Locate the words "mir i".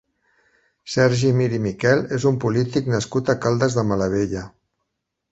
1.41-1.59